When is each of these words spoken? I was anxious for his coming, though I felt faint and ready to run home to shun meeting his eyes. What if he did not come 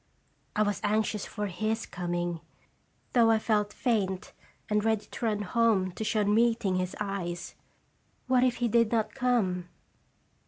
I 0.55 0.63
was 0.63 0.81
anxious 0.83 1.27
for 1.27 1.45
his 1.45 1.85
coming, 1.85 2.41
though 3.13 3.29
I 3.29 3.37
felt 3.37 3.71
faint 3.71 4.33
and 4.67 4.83
ready 4.83 5.05
to 5.05 5.25
run 5.27 5.43
home 5.43 5.91
to 5.91 6.03
shun 6.03 6.33
meeting 6.33 6.77
his 6.77 6.95
eyes. 6.99 7.53
What 8.25 8.43
if 8.43 8.55
he 8.55 8.67
did 8.67 8.91
not 8.91 9.13
come 9.13 9.69